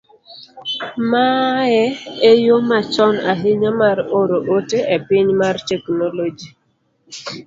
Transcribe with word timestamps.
mae 1.11 1.83
e 2.29 2.31
yo 2.45 2.57
machon 2.69 3.15
ahinya 3.31 3.71
mar 3.81 3.97
oro 4.19 4.37
ote 4.57 4.79
e 4.95 4.97
piny 5.07 5.29
mar 5.41 5.55
teknoloji 5.69 6.49